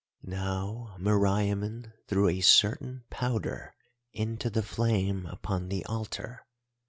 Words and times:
"Now 0.23 0.95
Meriamun 0.99 1.93
threw 2.07 2.27
a 2.27 2.41
certain 2.41 3.03
powder 3.11 3.75
into 4.13 4.49
the 4.49 4.63
flame 4.63 5.27
upon 5.27 5.69
the 5.69 5.85
altar. 5.85 6.43